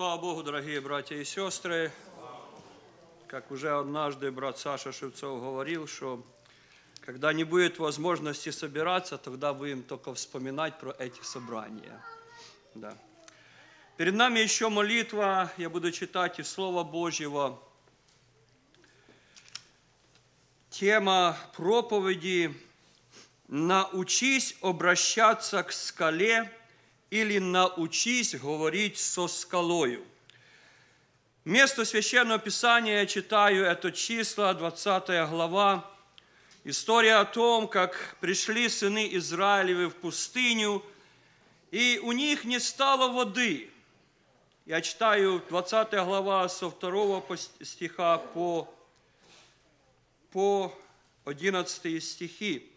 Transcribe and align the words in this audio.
Слава 0.00 0.18
Богу, 0.18 0.42
дорогие 0.42 0.80
братья 0.80 1.14
и 1.14 1.24
сестры. 1.24 1.92
Как 3.26 3.50
уже 3.50 3.68
однажды 3.68 4.30
брат 4.30 4.58
Саша 4.58 4.92
Шевцов 4.92 5.42
говорил, 5.42 5.86
что 5.86 6.24
когда 7.02 7.34
не 7.34 7.44
будет 7.44 7.78
возможности 7.78 8.48
собираться, 8.48 9.18
тогда 9.18 9.52
будем 9.52 9.82
только 9.82 10.14
вспоминать 10.14 10.78
про 10.78 10.96
эти 10.98 11.20
собрания. 11.22 12.02
Да. 12.74 12.96
Перед 13.98 14.14
нами 14.14 14.38
еще 14.38 14.70
молитва, 14.70 15.52
я 15.58 15.68
буду 15.68 15.92
читать 15.92 16.38
из 16.38 16.50
Слова 16.50 16.82
Божьего. 16.82 17.60
Тема 20.70 21.36
проповеди 21.54 22.58
«Научись 23.48 24.56
обращаться 24.62 25.62
к 25.62 25.70
скале» 25.72 26.50
или 27.10 27.38
«Научись 27.38 28.34
говорить 28.34 28.98
со 28.98 29.28
скалою». 29.28 30.04
Место 31.44 31.84
Священного 31.84 32.38
Писания 32.38 33.00
я 33.00 33.06
читаю, 33.06 33.64
это 33.64 33.90
числа, 33.90 34.54
20 34.54 35.28
глава. 35.28 35.90
История 36.64 37.16
о 37.16 37.24
том, 37.24 37.66
как 37.66 38.16
пришли 38.20 38.68
сыны 38.68 39.08
Израилевы 39.12 39.88
в 39.88 39.96
пустыню, 39.96 40.84
и 41.70 41.98
у 42.02 42.12
них 42.12 42.44
не 42.44 42.60
стало 42.60 43.10
воды. 43.10 43.70
Я 44.66 44.82
читаю 44.82 45.42
20 45.48 45.92
глава 46.04 46.48
со 46.48 46.70
2 46.70 47.24
стиха 47.62 48.18
по, 48.18 48.72
по 50.30 50.78
11 51.24 52.04
стихи. 52.04 52.70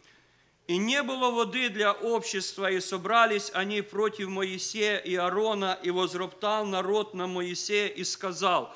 И 0.68 0.78
не 0.78 1.04
было 1.04 1.30
воды 1.30 1.68
для 1.70 1.92
общества, 1.92 2.72
и 2.72 2.80
собрались 2.80 3.52
они 3.54 3.82
против 3.82 4.30
Моисея 4.30 4.98
и 4.98 5.14
Аарона, 5.16 5.78
и 5.84 5.92
возроптал 5.92 6.66
народ 6.66 7.14
на 7.14 7.28
Моисея 7.28 7.90
и 7.90 8.04
сказал, 8.06 8.74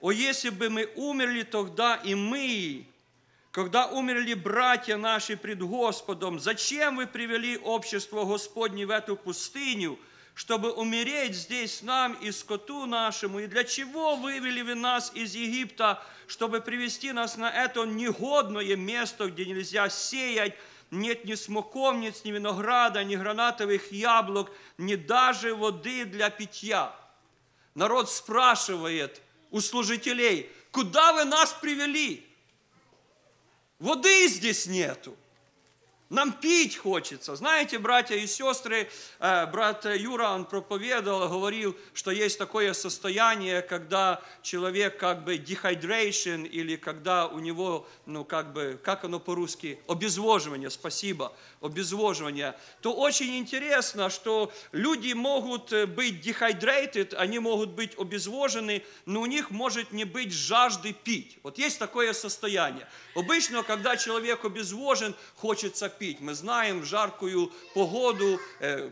«О, 0.00 0.10
если 0.10 0.50
бы 0.50 0.68
мы 0.70 0.90
умерли 0.96 1.42
тогда 1.42 1.94
и 1.96 2.16
мы, 2.16 2.86
когда 3.52 3.86
умерли 3.86 4.34
братья 4.34 4.96
наши 4.96 5.36
пред 5.36 5.60
Господом, 5.60 6.40
зачем 6.40 6.96
вы 6.96 7.06
привели 7.06 7.58
общество 7.58 8.24
Господне 8.24 8.86
в 8.86 8.90
эту 8.90 9.16
пустыню, 9.16 9.98
чтобы 10.34 10.72
умереть 10.72 11.34
здесь 11.34 11.82
нам 11.82 12.14
и 12.14 12.32
скоту 12.32 12.86
нашему? 12.86 13.40
И 13.40 13.46
для 13.46 13.62
чего 13.62 14.16
вывели 14.16 14.62
вы 14.62 14.74
нас 14.74 15.12
из 15.14 15.34
Египта, 15.34 16.02
чтобы 16.26 16.60
привести 16.60 17.12
нас 17.12 17.36
на 17.36 17.50
это 17.50 17.84
негодное 17.84 18.76
место, 18.76 19.26
где 19.28 19.44
нельзя 19.44 19.88
сеять, 19.88 20.54
нет 20.90 21.24
ни 21.24 21.34
смоковниц, 21.34 22.24
ни 22.24 22.32
винограда, 22.32 23.04
ни 23.04 23.16
гранатовых 23.16 23.92
яблок, 23.92 24.50
ни 24.78 24.96
даже 24.96 25.54
воды 25.54 26.04
для 26.04 26.30
питья. 26.30 26.94
Народ 27.74 28.10
спрашивает 28.10 29.22
у 29.50 29.60
служителей, 29.60 30.50
куда 30.72 31.12
вы 31.12 31.24
нас 31.24 31.52
привели? 31.52 32.26
Воды 33.78 34.28
здесь 34.28 34.66
нету. 34.66 35.16
Нам 36.10 36.32
пить 36.32 36.76
хочется. 36.76 37.36
Знаете, 37.36 37.78
братья 37.78 38.16
и 38.16 38.26
сестры, 38.26 38.90
э, 39.20 39.46
брат 39.46 39.84
Юра, 39.84 40.30
он 40.30 40.44
проповедовал, 40.44 41.28
говорил, 41.28 41.76
что 41.94 42.10
есть 42.10 42.36
такое 42.36 42.72
состояние, 42.72 43.62
когда 43.62 44.20
человек 44.42 44.98
как 44.98 45.22
бы 45.22 45.36
dehydration, 45.36 46.48
или 46.48 46.74
когда 46.74 47.28
у 47.28 47.38
него, 47.38 47.86
ну 48.06 48.24
как 48.24 48.52
бы, 48.52 48.80
как 48.82 49.04
оно 49.04 49.20
по-русски, 49.20 49.78
обезвоживание, 49.86 50.70
спасибо, 50.70 51.32
обезвоживание, 51.60 52.58
то 52.80 52.92
очень 52.92 53.38
интересно, 53.38 54.10
что 54.10 54.52
люди 54.72 55.12
могут 55.12 55.70
быть 55.90 56.26
dehydrated, 56.26 57.14
они 57.14 57.38
могут 57.38 57.70
быть 57.70 57.96
обезвожены, 57.96 58.82
но 59.06 59.20
у 59.20 59.26
них 59.26 59.52
может 59.52 59.92
не 59.92 60.04
быть 60.04 60.32
жажды 60.32 60.92
пить. 60.92 61.38
Вот 61.44 61.56
есть 61.56 61.78
такое 61.78 62.12
состояние. 62.14 62.88
Обычно, 63.14 63.62
когда 63.62 63.96
человек 63.96 64.44
обезвожен, 64.44 65.14
хочется 65.36 65.88
пить. 66.00 66.20
Мы 66.20 66.32
знаем 66.34 66.80
в 66.80 66.86
жаркую 66.86 67.52
погоду, 67.74 68.40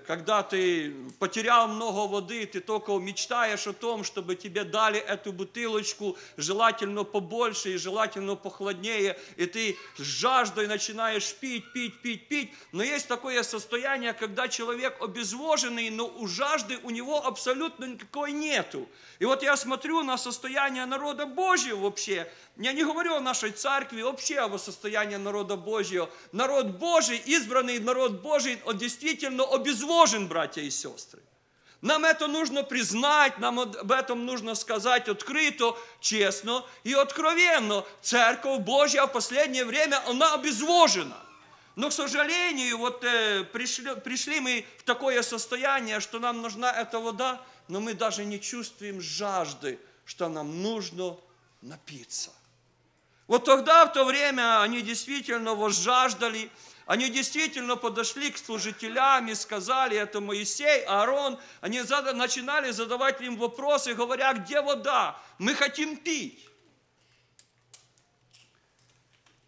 когда 0.06 0.42
ты 0.42 0.92
потерял 1.18 1.66
много 1.66 2.06
воды, 2.06 2.44
ты 2.44 2.60
только 2.60 2.92
мечтаешь 2.98 3.66
о 3.66 3.72
том, 3.72 4.04
чтобы 4.04 4.36
тебе 4.36 4.64
дали 4.64 5.00
эту 5.00 5.32
бутылочку, 5.32 6.18
желательно 6.36 7.04
побольше 7.04 7.70
и 7.72 7.78
желательно 7.78 8.36
похладнее, 8.36 9.18
и 9.36 9.46
ты 9.46 9.78
с 9.96 10.02
жаждой 10.02 10.66
начинаешь 10.66 11.34
пить, 11.34 11.72
пить, 11.72 12.02
пить, 12.02 12.28
пить. 12.28 12.52
Но 12.72 12.82
есть 12.82 13.08
такое 13.08 13.42
состояние, 13.42 14.12
когда 14.12 14.46
человек 14.46 15.00
обезвоженный, 15.00 15.88
но 15.88 16.06
у 16.06 16.26
жажды 16.26 16.78
у 16.82 16.90
него 16.90 17.26
абсолютно 17.26 17.86
никакой 17.86 18.32
нету. 18.32 18.86
И 19.18 19.24
вот 19.24 19.42
я 19.42 19.56
смотрю 19.56 20.02
на 20.02 20.18
состояние 20.18 20.84
народа 20.84 21.24
Божьего 21.24 21.80
вообще, 21.80 22.30
я 22.58 22.72
не 22.72 22.84
говорю 22.84 23.14
о 23.14 23.20
нашей 23.20 23.52
церкви, 23.52 24.02
вообще 24.02 24.40
о 24.40 24.58
состоянии 24.58 25.16
народа 25.16 25.56
Божьего. 25.56 26.10
Народ 26.32 26.66
Божий, 26.66 26.97
избранный 27.06 27.78
народ 27.78 28.20
Божий, 28.20 28.60
он 28.64 28.78
действительно 28.78 29.44
обезвожен, 29.44 30.28
братья 30.28 30.62
и 30.62 30.70
сестры. 30.70 31.22
Нам 31.80 32.04
это 32.04 32.26
нужно 32.26 32.64
признать, 32.64 33.38
нам 33.38 33.60
об 33.60 33.92
этом 33.92 34.26
нужно 34.26 34.56
сказать 34.56 35.08
открыто, 35.08 35.76
честно 36.00 36.64
и 36.82 36.92
откровенно. 36.92 37.84
Церковь 38.02 38.60
Божья 38.62 39.06
в 39.06 39.12
последнее 39.12 39.64
время, 39.64 40.02
она 40.08 40.34
обезвожена. 40.34 41.16
Но, 41.76 41.90
к 41.90 41.92
сожалению, 41.92 42.78
вот 42.78 43.04
э, 43.04 43.44
пришли, 43.44 43.94
пришли 43.94 44.40
мы 44.40 44.66
в 44.78 44.82
такое 44.82 45.22
состояние, 45.22 46.00
что 46.00 46.18
нам 46.18 46.42
нужна 46.42 46.72
эта 46.72 46.98
вода, 46.98 47.40
но 47.68 47.78
мы 47.78 47.94
даже 47.94 48.24
не 48.24 48.40
чувствуем 48.40 49.00
жажды, 49.00 49.78
что 50.04 50.28
нам 50.28 50.60
нужно 50.60 51.16
напиться. 51.62 52.32
Вот 53.28 53.44
тогда, 53.44 53.86
в 53.86 53.92
то 53.92 54.04
время, 54.04 54.62
они 54.62 54.80
действительно 54.80 55.54
возжаждали, 55.54 56.50
они 56.88 57.10
действительно 57.10 57.76
подошли 57.76 58.30
к 58.30 58.38
служителям 58.38 59.28
и 59.28 59.34
сказали, 59.34 59.94
это 59.94 60.22
Моисей, 60.22 60.84
Аарон, 60.86 61.38
они 61.60 61.82
начинали 61.82 62.70
задавать 62.70 63.20
им 63.20 63.36
вопросы, 63.36 63.92
говоря, 63.92 64.32
где 64.32 64.62
вода? 64.62 65.20
Мы 65.36 65.54
хотим 65.54 65.98
пить. 65.98 66.48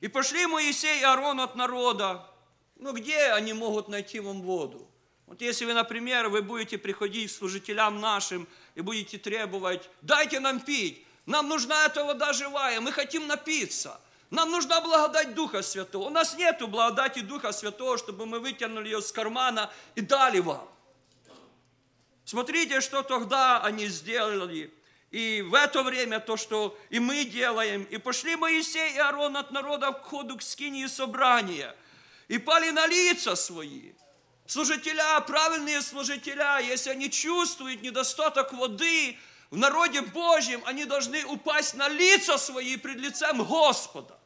И 0.02 0.08
пошли 0.08 0.44
Моисей 0.44 1.00
и 1.00 1.02
Аарон 1.02 1.40
от 1.40 1.56
народа. 1.56 2.26
Ну, 2.76 2.92
где 2.92 3.32
они 3.32 3.54
могут 3.54 3.88
найти 3.88 4.20
вам 4.20 4.42
воду? 4.42 4.86
Вот 5.24 5.40
если 5.40 5.64
вы, 5.64 5.72
например, 5.72 6.28
вы 6.28 6.42
будете 6.42 6.76
приходить 6.76 7.32
к 7.32 7.34
служителям 7.34 8.00
нашим 8.02 8.46
и 8.74 8.82
будете 8.82 9.16
требовать, 9.16 9.88
дайте 10.02 10.40
нам 10.40 10.60
пить, 10.60 11.06
нам 11.24 11.48
нужна 11.48 11.86
эта 11.86 12.04
вода 12.04 12.34
живая, 12.34 12.82
мы 12.82 12.92
хотим 12.92 13.26
напиться. 13.26 13.98
Нам 14.30 14.52
нужна 14.52 14.80
благодать 14.80 15.34
Духа 15.34 15.60
Святого. 15.62 16.06
У 16.06 16.10
нас 16.10 16.36
нет 16.36 16.62
благодати 16.62 17.18
Духа 17.20 17.50
Святого, 17.50 17.98
чтобы 17.98 18.26
мы 18.26 18.38
вытянули 18.38 18.86
ее 18.86 19.02
с 19.02 19.10
кармана 19.10 19.72
и 19.96 20.00
дали 20.00 20.38
вам. 20.38 20.68
Смотрите, 22.24 22.80
что 22.80 23.02
тогда 23.02 23.60
они 23.60 23.88
сделали. 23.88 24.72
И 25.10 25.42
в 25.42 25.54
это 25.54 25.82
время 25.82 26.20
то, 26.20 26.36
что 26.36 26.78
и 26.90 27.00
мы 27.00 27.24
делаем. 27.24 27.82
И 27.82 27.98
пошли 27.98 28.36
Моисей 28.36 28.94
и 28.94 28.98
Аарон 28.98 29.36
от 29.36 29.50
народа 29.50 29.90
к 29.90 30.04
ходу 30.04 30.36
к 30.36 30.42
скинии 30.42 30.86
собрания. 30.86 31.74
И 32.28 32.38
пали 32.38 32.70
на 32.70 32.86
лица 32.86 33.34
свои. 33.34 33.94
Служителя, 34.46 35.20
правильные 35.22 35.82
служителя, 35.82 36.60
если 36.60 36.90
они 36.90 37.10
чувствуют 37.10 37.82
недостаток 37.82 38.52
воды, 38.52 39.18
в 39.50 39.56
народе 39.56 40.02
Божьем 40.02 40.62
они 40.66 40.84
должны 40.84 41.24
упасть 41.24 41.74
на 41.74 41.88
лица 41.88 42.38
свои 42.38 42.76
пред 42.76 42.98
лицем 42.98 43.42
Господа. 43.42 44.19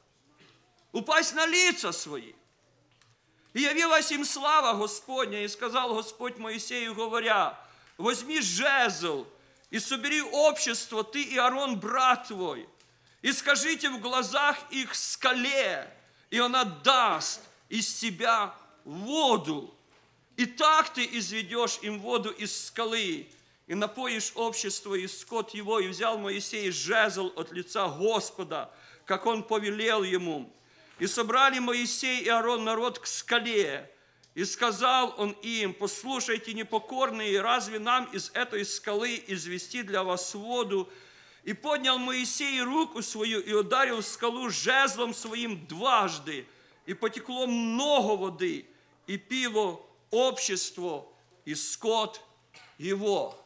Упасть 0.95 1.35
на 1.35 1.45
лица 1.45 1.91
свои. 1.91 2.35
И 3.53 3.61
явилась 3.61 4.13
им 4.13 4.25
слава 4.25 4.79
Господня, 4.79 5.43
и 5.43 5.49
сказал 5.49 5.93
Господь 5.93 6.39
Моисею, 6.39 6.95
говоря, 6.95 7.61
возьми 7.99 8.41
жезл 8.41 9.27
и 9.71 9.81
собери 9.81 10.23
общество, 10.23 11.03
ты 11.03 11.21
и 11.21 11.37
Арон, 11.37 11.81
брат 11.81 12.29
твой, 12.29 12.69
и 13.23 13.33
скажите 13.33 13.91
в 13.91 14.01
глазах 14.01 14.57
их 14.71 14.95
скале, 14.95 15.93
и 16.31 16.39
она 16.39 16.63
даст 16.65 17.41
из 17.69 17.93
себя 17.93 18.55
воду. 18.85 19.75
И 20.37 20.47
так 20.47 20.91
ты 20.91 21.05
изведешь 21.05 21.81
им 21.83 21.99
воду 21.99 22.31
из 22.31 22.67
скалы, 22.67 23.29
и 23.67 23.75
напоишь 23.75 24.31
общество 24.37 24.95
и 24.95 25.09
скот 25.09 25.55
его, 25.55 25.81
и 25.81 25.89
взял 25.89 26.19
Моисей 26.19 26.71
жезл 26.71 27.33
от 27.35 27.51
лица 27.51 27.89
Господа, 27.89 28.71
как 29.07 29.27
он 29.27 29.43
повелел 29.43 30.05
ему. 30.05 30.53
И 30.99 31.07
собрали 31.07 31.59
Моисей 31.59 32.23
и 32.23 32.29
Аарон 32.29 32.65
народ 32.65 32.99
к 32.99 33.07
скале, 33.07 33.91
и 34.35 34.45
сказал 34.45 35.15
он 35.17 35.31
им, 35.43 35.75
послушайте, 35.75 36.55
непокорные, 36.55 37.41
разве 37.41 37.79
нам 37.79 38.05
из 38.07 38.31
этой 38.35 38.65
скалы 38.65 39.23
извести 39.29 39.83
для 39.83 40.03
вас 40.03 40.35
воду? 40.35 40.89
И 41.45 41.53
поднял 41.53 41.99
Моисей 41.99 42.61
руку 42.63 43.03
свою 43.03 43.41
и 43.41 43.53
ударил 43.53 44.03
скалу 44.03 44.51
жезлом 44.51 45.15
своим 45.15 45.67
дважды, 45.67 46.47
и 46.87 46.95
потекло 46.95 47.47
много 47.47 48.17
воды, 48.17 48.67
и 49.07 49.17
пило 49.19 49.87
общество, 50.11 51.07
и 51.45 51.55
скот 51.55 52.21
его. 52.79 53.39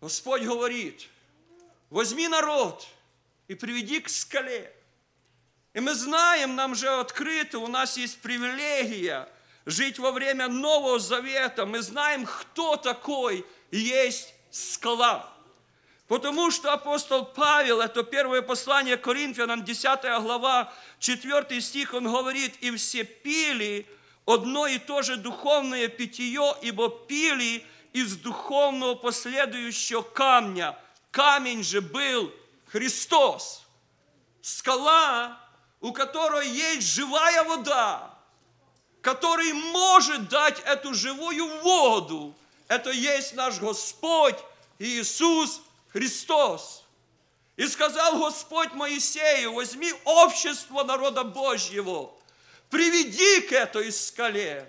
Господь 0.00 0.42
говорит, 0.42 1.08
возьми 1.90 2.26
народ 2.26 2.88
и 3.46 3.54
приведи 3.54 4.00
к 4.00 4.08
скале. 4.08 4.74
И 5.74 5.80
мы 5.80 5.94
знаем, 5.94 6.54
нам 6.54 6.74
же 6.74 6.88
открыто, 6.88 7.58
у 7.58 7.66
нас 7.66 7.96
есть 7.96 8.20
привилегия 8.20 9.28
жить 9.64 9.98
во 9.98 10.10
время 10.12 10.48
Нового 10.48 10.98
Завета. 10.98 11.66
Мы 11.66 11.80
знаем, 11.82 12.26
кто 12.26 12.76
такой 12.76 13.46
есть 13.70 14.34
скала. 14.50 15.32
Потому 16.08 16.50
что 16.50 16.72
апостол 16.72 17.24
Павел, 17.24 17.80
это 17.80 18.02
первое 18.02 18.42
послание 18.42 18.98
Коринфянам, 18.98 19.64
10 19.64 20.02
глава, 20.22 20.72
4 20.98 21.60
стих, 21.60 21.94
он 21.94 22.04
говорит, 22.04 22.54
«И 22.60 22.70
все 22.76 23.04
пили 23.04 23.86
одно 24.26 24.66
и 24.66 24.78
то 24.78 25.02
же 25.02 25.16
духовное 25.16 25.88
питье, 25.88 26.54
ибо 26.60 26.90
пили 26.90 27.64
из 27.92 28.16
духовного 28.16 28.94
последующего 28.94 30.02
камня. 30.02 30.78
Камень 31.10 31.62
же 31.62 31.80
был 31.80 32.32
Христос. 32.66 33.66
Скала, 34.40 35.38
у 35.82 35.92
которой 35.92 36.48
есть 36.48 36.86
живая 36.86 37.44
вода, 37.44 38.14
который 39.02 39.52
может 39.52 40.28
дать 40.28 40.60
эту 40.60 40.94
живую 40.94 41.60
воду. 41.60 42.34
Это 42.68 42.90
есть 42.90 43.34
наш 43.34 43.58
Господь 43.58 44.38
Иисус 44.78 45.60
Христос. 45.88 46.84
И 47.56 47.66
сказал 47.66 48.18
Господь 48.18 48.72
Моисею, 48.72 49.52
возьми 49.54 49.92
общество 50.04 50.84
народа 50.84 51.24
Божьего, 51.24 52.14
приведи 52.70 53.40
к 53.42 53.52
этой 53.52 53.92
скале. 53.92 54.66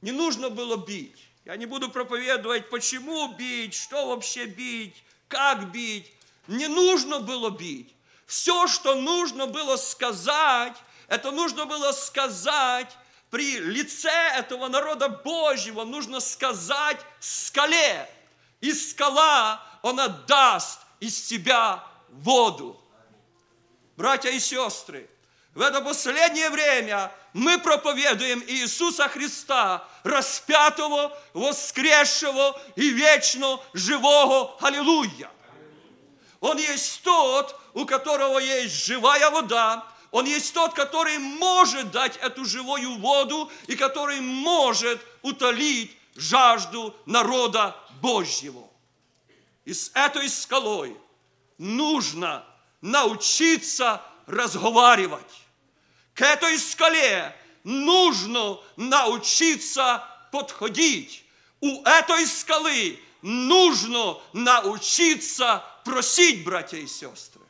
Не 0.00 0.12
нужно 0.12 0.48
было 0.50 0.76
бить. 0.76 1.28
Я 1.44 1.56
не 1.56 1.66
буду 1.66 1.90
проповедовать, 1.90 2.70
почему 2.70 3.34
бить, 3.34 3.74
что 3.74 4.08
вообще 4.08 4.46
бить, 4.46 4.96
как 5.28 5.70
бить. 5.70 6.10
Не 6.46 6.68
нужно 6.68 7.20
было 7.20 7.50
бить. 7.50 7.94
Все, 8.28 8.66
что 8.66 8.94
нужно 8.94 9.46
было 9.46 9.78
сказать, 9.78 10.76
это 11.08 11.30
нужно 11.30 11.64
было 11.64 11.92
сказать 11.92 12.94
при 13.30 13.58
лице 13.58 14.12
этого 14.36 14.68
народа 14.68 15.08
Божьего, 15.08 15.84
нужно 15.84 16.20
сказать 16.20 17.00
скале. 17.20 18.06
И 18.60 18.74
скала, 18.74 19.62
она 19.82 20.08
даст 20.08 20.80
из 21.00 21.26
себя 21.26 21.82
воду. 22.10 22.78
Братья 23.96 24.28
и 24.28 24.38
сестры, 24.38 25.08
в 25.54 25.62
это 25.62 25.80
последнее 25.80 26.50
время 26.50 27.10
мы 27.32 27.58
проповедуем 27.58 28.44
Иисуса 28.46 29.08
Христа, 29.08 29.88
распятого, 30.02 31.16
воскресшего 31.32 32.60
и 32.76 32.90
вечно 32.90 33.58
живого. 33.72 34.54
Аллилуйя! 34.60 35.30
Он 36.40 36.56
есть 36.58 37.02
тот, 37.02 37.58
у 37.78 37.86
которого 37.86 38.40
есть 38.40 38.86
живая 38.86 39.30
вода, 39.30 39.86
он 40.10 40.26
есть 40.26 40.52
тот, 40.52 40.74
который 40.74 41.18
может 41.18 41.92
дать 41.92 42.16
эту 42.16 42.44
живую 42.44 42.98
воду 42.98 43.52
и 43.68 43.76
который 43.76 44.20
может 44.20 45.00
утолить 45.22 45.96
жажду 46.16 46.96
народа 47.06 47.76
Божьего. 48.02 48.68
И 49.64 49.72
с 49.72 49.92
этой 49.94 50.28
скалой 50.28 50.96
нужно 51.56 52.44
научиться 52.80 54.02
разговаривать. 54.26 55.34
К 56.14 56.22
этой 56.22 56.58
скале 56.58 57.32
нужно 57.62 58.58
научиться 58.74 60.04
подходить. 60.32 61.24
У 61.60 61.84
этой 61.84 62.26
скалы 62.26 62.98
нужно 63.22 64.18
научиться 64.32 65.64
просить, 65.84 66.42
братья 66.42 66.78
и 66.78 66.88
сестры. 66.88 67.47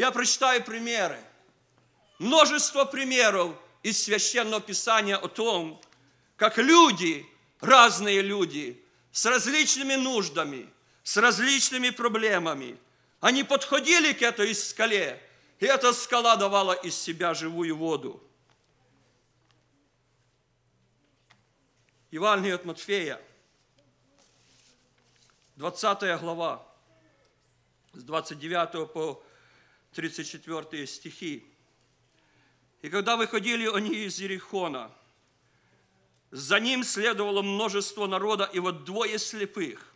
Я 0.00 0.12
прочитаю 0.12 0.64
примеры. 0.64 1.22
Множество 2.18 2.86
примеров 2.86 3.54
из 3.82 4.02
Священного 4.02 4.62
Писания 4.62 5.18
о 5.18 5.28
том, 5.28 5.78
как 6.36 6.56
люди, 6.56 7.26
разные 7.60 8.22
люди, 8.22 8.82
с 9.12 9.26
различными 9.26 9.96
нуждами, 9.96 10.72
с 11.02 11.18
различными 11.18 11.90
проблемами, 11.90 12.78
они 13.20 13.44
подходили 13.44 14.14
к 14.14 14.22
этой 14.22 14.54
скале– 14.54 15.22
и 15.58 15.66
эта 15.66 15.92
скала 15.92 16.36
давала 16.36 16.72
из 16.72 16.96
себя 16.96 17.34
живую 17.34 17.76
воду. 17.76 18.22
Евангелие 22.10 22.54
от 22.54 22.64
Матфея, 22.64 23.20
20 25.56 26.18
глава, 26.22 26.66
с 27.92 28.02
29 28.02 28.90
по 28.90 29.22
34 29.94 30.86
стихи. 30.86 31.44
И 32.82 32.88
когда 32.88 33.16
выходили 33.16 33.66
они 33.66 33.94
из 33.94 34.18
Ерихона, 34.18 34.90
за 36.30 36.60
ним 36.60 36.84
следовало 36.84 37.42
множество 37.42 38.06
народа, 38.06 38.48
и 38.52 38.58
вот 38.58 38.84
двое 38.84 39.18
слепых, 39.18 39.92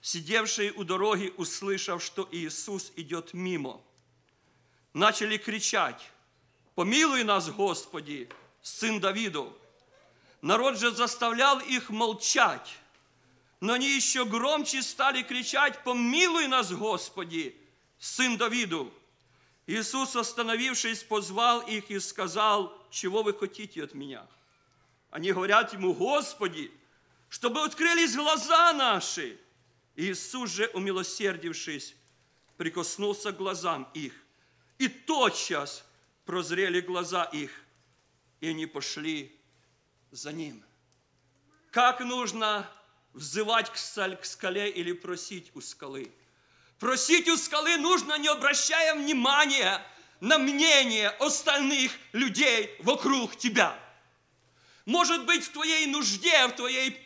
сидевшие 0.00 0.72
у 0.72 0.84
дороги, 0.84 1.32
услышав, 1.36 2.02
что 2.02 2.28
Иисус 2.30 2.92
идет 2.96 3.34
мимо– 3.34 3.80
начали 4.96 5.36
кричать, 5.36 6.10
«Помилуй 6.74 7.22
нас, 7.22 7.50
Господи, 7.50 8.30
сын 8.62 8.98
Давидов!» 8.98 9.52
Народ 10.40 10.78
же 10.78 10.90
заставлял 10.90 11.60
их 11.60 11.90
молчать, 11.90 12.78
но 13.60 13.74
они 13.74 13.90
еще 13.90 14.24
громче 14.24 14.82
стали 14.82 15.22
кричать, 15.22 15.84
«Помилуй 15.84 16.46
нас, 16.46 16.72
Господи, 16.72 17.54
сын 17.98 18.38
Давидов!» 18.38 18.88
Иисус, 19.66 20.14
остановившись, 20.14 21.02
позвал 21.02 21.60
их 21.60 21.90
и 21.90 21.98
сказал, 21.98 22.72
«Чего 22.90 23.22
вы 23.22 23.34
хотите 23.34 23.82
от 23.82 23.94
меня?» 23.94 24.26
Они 25.10 25.32
говорят 25.32 25.72
ему, 25.72 25.92
«Господи, 25.92 26.70
чтобы 27.28 27.62
открылись 27.62 28.14
глаза 28.14 28.72
наши!» 28.72 29.38
Иисус 29.96 30.50
же, 30.50 30.66
умилосердившись, 30.74 31.96
прикоснулся 32.56 33.32
к 33.32 33.36
глазам 33.36 33.88
их 33.94 34.12
и 34.78 34.88
тотчас 34.88 35.84
прозрели 36.26 36.80
глаза 36.80 37.24
их, 37.24 37.50
и 38.40 38.48
они 38.48 38.66
пошли 38.66 39.34
за 40.10 40.32
ним. 40.32 40.62
Как 41.70 42.00
нужно 42.00 42.70
взывать 43.14 43.70
к 43.72 44.24
скале 44.24 44.70
или 44.70 44.92
просить 44.92 45.50
у 45.54 45.60
скалы? 45.60 46.12
Просить 46.78 47.28
у 47.28 47.36
скалы 47.36 47.78
нужно, 47.78 48.18
не 48.18 48.28
обращая 48.28 48.94
внимания 48.94 49.82
на 50.20 50.38
мнение 50.38 51.08
остальных 51.08 51.92
людей 52.12 52.74
вокруг 52.80 53.36
тебя. 53.36 53.78
Может 54.84 55.24
быть, 55.24 55.44
в 55.44 55.52
твоей 55.52 55.86
нужде, 55.86 56.46
в 56.46 56.52
твоей, 56.52 56.98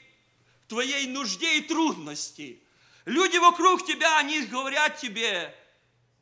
в 0.64 0.68
твоей 0.68 1.06
нужде 1.06 1.58
и 1.58 1.60
трудности. 1.60 2.62
Люди 3.04 3.38
вокруг 3.38 3.86
тебя, 3.86 4.18
они 4.18 4.42
говорят 4.42 4.98
тебе, 4.98 5.54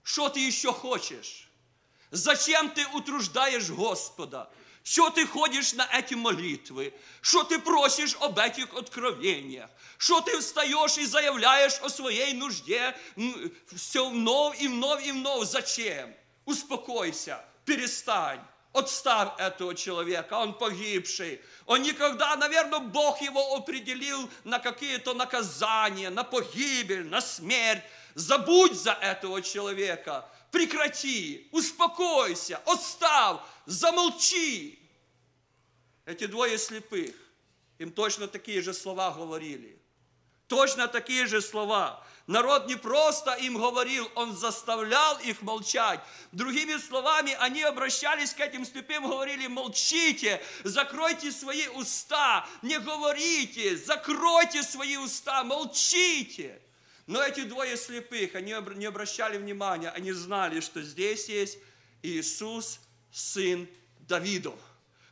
что 0.03 0.29
ты 0.29 0.41
еще 0.41 0.73
хочешь? 0.73 1.49
Зачем 2.11 2.71
ты 2.71 2.87
утруждаешь 2.89 3.69
Господа? 3.69 4.51
Что 4.91 5.11
ты 5.11 5.27
ходишь 5.27 5.75
на 5.75 5.87
эти 5.93 6.15
молитвы? 6.15 6.95
Что 7.21 7.45
ты 7.45 7.59
просишь 7.59 8.17
об 8.21 8.39
этих 8.39 8.73
откровениях? 8.73 9.69
Что 9.99 10.23
ты 10.23 10.39
встаешь 10.39 10.97
и 10.97 11.05
заявляешь 11.05 11.79
о 11.83 11.91
своей 11.91 12.33
нужде 12.33 12.97
все 13.77 14.09
вновь 14.09 14.59
и 14.63 14.67
вновь 14.67 15.07
и 15.07 15.13
вновь? 15.13 15.47
Зачем? 15.47 16.15
Успокойся, 16.47 17.45
перестань. 17.67 18.41
Отставь 18.73 19.39
этого 19.39 19.75
человека, 19.75 20.35
он 20.39 20.55
погибший. 20.55 21.43
Он 21.67 21.83
никогда, 21.83 22.37
наверное, 22.37 22.79
Бог 22.79 23.21
его 23.21 23.57
определил 23.57 24.31
на 24.45 24.59
какие-то 24.59 25.13
наказания, 25.13 26.09
на 26.09 26.25
погибель, 26.25 27.05
на 27.05 27.21
смерть. 27.21 27.83
Забудь 28.15 28.73
за 28.73 28.93
этого 28.93 29.43
человека. 29.43 30.27
Прекрати, 30.51 31.47
успокойся, 31.53 32.63
отстав, 32.65 33.43
замолчи. 33.67 34.78
Эти 36.09 36.27
двое 36.27 36.57
слепых, 36.57 37.15
им 37.77 37.93
точно 37.93 38.29
такие 38.29 38.63
же 38.63 38.73
слова 38.73 39.11
говорили. 39.11 39.79
Точно 40.47 40.89
такие 40.89 41.27
же 41.27 41.43
слова. 41.43 42.03
Народ 42.27 42.67
не 42.67 42.77
просто 42.77 43.35
им 43.35 43.59
говорил, 43.59 44.11
он 44.15 44.35
заставлял 44.35 45.19
их 45.19 45.43
молчать. 45.43 46.01
Другими 46.33 46.79
словами, 46.79 47.37
они 47.41 47.61
обращались 47.61 48.33
к 48.33 48.41
этим 48.41 48.65
слепым, 48.65 49.07
говорили, 49.07 49.49
молчите, 49.49 50.43
закройте 50.65 51.31
свои 51.31 51.69
уста, 51.69 52.49
не 52.63 52.79
говорите, 52.79 53.77
закройте 53.77 54.63
свои 54.63 54.97
уста, 54.97 55.45
молчите. 55.45 56.59
Но 57.07 57.23
эти 57.23 57.43
двое 57.43 57.77
слепых, 57.77 58.35
они 58.35 58.55
не 58.77 58.87
обращали 58.87 59.37
внимания, 59.37 59.91
они 59.91 60.13
знали, 60.13 60.61
что 60.61 60.81
здесь 60.81 61.29
есть 61.29 61.59
Иисус, 62.03 62.81
сын 63.13 63.69
Давидов. 63.99 64.59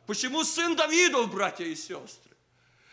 Почему 0.07 0.45
сын 0.45 0.75
Давидов, 0.75 1.29
братья 1.29 1.65
и 1.65 1.75
сестры? 1.75 2.35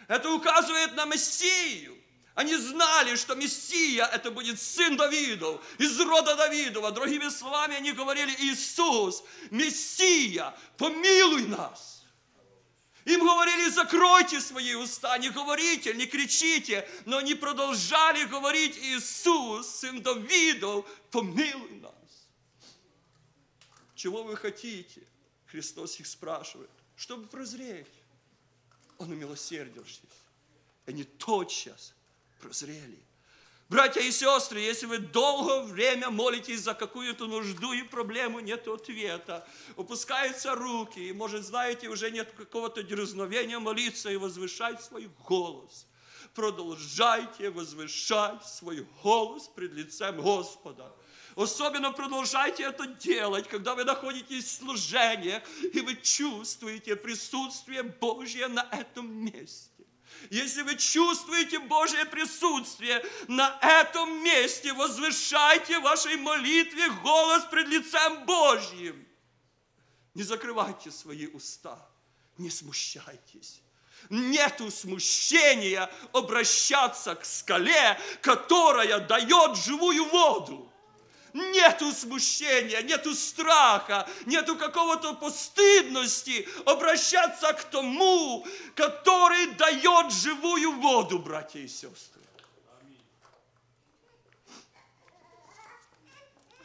Это 0.08 0.30
указывает 0.30 0.94
на 0.94 1.06
Мессию. 1.06 1.96
Они 2.34 2.56
знали, 2.56 3.14
что 3.14 3.36
Мессия 3.36 4.04
это 4.06 4.32
будет 4.32 4.60
сын 4.60 4.96
Давидов, 4.96 5.64
из 5.78 5.98
рода 6.00 6.34
Давидова. 6.34 6.90
Другими 6.90 7.28
словами, 7.28 7.76
они 7.76 7.92
говорили, 7.92 8.34
Иисус, 8.40 9.22
Мессия, 9.52 10.52
помилуй 10.76 11.46
нас. 11.46 12.04
Им 13.04 13.20
говорили, 13.20 13.68
закройте 13.68 14.40
свои 14.40 14.74
уста, 14.74 15.16
не 15.18 15.30
говорите, 15.30 15.94
не 15.94 16.06
кричите, 16.06 16.88
но 17.04 17.18
они 17.18 17.34
продолжали 17.34 18.24
говорить, 18.24 18.76
Иисус, 18.78 19.68
сын 19.68 20.02
Давидов, 20.02 20.84
помилуй 21.12 21.80
нас. 21.80 21.92
Чего 23.94 24.24
вы 24.24 24.36
хотите? 24.36 25.02
Христос 25.46 26.00
их 26.00 26.08
спрашивает, 26.08 26.70
чтобы 26.96 27.26
прозреть. 27.26 27.86
Он 28.98 29.10
умилосердился. 29.10 30.00
Они 30.86 31.04
тотчас 31.04 31.94
прозрели. 32.40 32.98
Братья 33.70 34.02
и 34.02 34.12
сестры, 34.12 34.60
если 34.60 34.84
вы 34.84 34.98
долгое 34.98 35.62
время 35.62 36.10
молитесь 36.10 36.60
за 36.60 36.74
какую-то 36.74 37.26
нужду 37.26 37.72
и 37.72 37.82
проблему, 37.82 38.40
нет 38.40 38.68
ответа, 38.68 39.48
опускаются 39.76 40.54
руки, 40.54 41.00
и, 41.00 41.12
может, 41.12 41.44
знаете, 41.44 41.88
уже 41.88 42.10
нет 42.10 42.30
какого-то 42.36 42.82
дерзновения 42.82 43.58
молиться 43.58 44.10
и 44.10 44.16
возвышать 44.16 44.82
свой 44.82 45.10
голос. 45.26 45.86
Продолжайте 46.34 47.50
возвышать 47.50 48.44
свой 48.46 48.86
голос 49.02 49.48
пред 49.48 49.72
лицем 49.72 50.20
Господа. 50.20 50.92
Особенно 51.36 51.90
продолжайте 51.90 52.62
это 52.62 52.86
делать, 52.86 53.48
когда 53.48 53.74
вы 53.74 53.84
находитесь 53.84 54.44
в 54.44 54.58
служении, 54.58 55.42
и 55.72 55.80
вы 55.80 55.96
чувствуете 55.96 56.94
присутствие 56.94 57.82
Божье 57.82 58.46
на 58.46 58.66
этом 58.70 59.12
месте. 59.12 59.70
Если 60.30 60.62
вы 60.62 60.76
чувствуете 60.76 61.58
Божье 61.58 62.04
присутствие 62.04 63.04
на 63.26 63.58
этом 63.60 64.22
месте, 64.22 64.72
возвышайте 64.72 65.80
в 65.80 65.82
вашей 65.82 66.16
молитве 66.16 66.88
голос 67.02 67.44
пред 67.50 67.66
лицем 67.66 68.24
Божьим. 68.24 69.04
Не 70.14 70.22
закрывайте 70.22 70.92
свои 70.92 71.26
уста, 71.26 71.84
не 72.38 72.48
смущайтесь. 72.48 73.60
Нету 74.08 74.70
смущения 74.70 75.90
обращаться 76.12 77.16
к 77.16 77.24
скале, 77.24 77.98
которая 78.22 79.00
дает 79.00 79.56
живую 79.56 80.04
воду 80.10 80.70
нету 81.34 81.92
смущения, 81.92 82.80
нету 82.82 83.14
страха, 83.14 84.08
нету 84.24 84.56
какого-то 84.56 85.14
постыдности 85.14 86.48
обращаться 86.64 87.52
к 87.52 87.64
тому, 87.64 88.46
который 88.74 89.48
дает 89.54 90.12
живую 90.12 90.72
воду, 90.80 91.18
братья 91.18 91.60
и 91.60 91.68
сестры. 91.68 92.22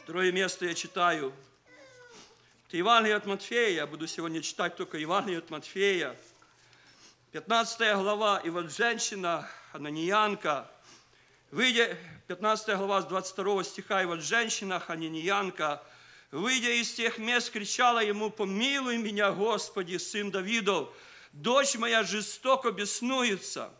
Второе 0.04 0.32
место 0.32 0.66
я 0.66 0.74
читаю. 0.74 1.32
Это 2.68 2.76
Евангелие 2.76 3.16
от 3.16 3.26
Матфея. 3.26 3.70
Я 3.70 3.86
буду 3.86 4.06
сегодня 4.06 4.40
читать 4.40 4.76
только 4.76 4.96
Евангелие 4.96 5.38
от 5.38 5.50
Матфея. 5.50 6.16
15 7.32 7.96
глава. 7.96 8.40
И 8.44 8.50
вот 8.50 8.72
женщина, 8.72 9.48
Ананиянка, 9.72 10.68
выйдя, 11.50 11.96
15 12.28 12.76
глава 12.76 13.02
с 13.02 13.06
22 13.06 13.64
стиха, 13.64 14.02
и 14.02 14.06
вот 14.06 14.22
женщина 14.22 14.78
Ханиниянка, 14.78 15.82
выйдя 16.30 16.70
из 16.70 16.92
тех 16.92 17.18
мест, 17.18 17.50
кричала 17.50 18.04
ему, 18.04 18.30
помилуй 18.30 18.98
меня, 18.98 19.32
Господи, 19.32 19.96
сын 19.96 20.30
Давидов, 20.30 20.88
дочь 21.32 21.76
моя 21.76 22.04
жестоко 22.04 22.70
беснуется. 22.70 23.72